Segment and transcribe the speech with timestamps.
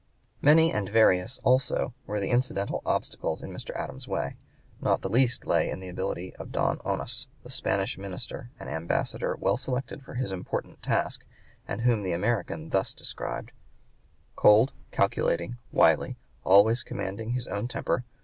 [0.41, 3.69] Many and various also were the incidental obstacles in Mr.
[3.75, 4.35] Adams's way.
[4.81, 9.37] Not the least lay in the ability of Don Onis, the Spanish Minister, an ambassador
[9.39, 11.23] well selected for his important task
[11.67, 13.51] and whom the American thus described:
[14.35, 18.05] "Cold, calculating, wily, always commanding his own temper, (p.